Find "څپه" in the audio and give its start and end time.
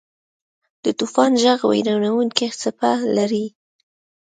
2.61-2.91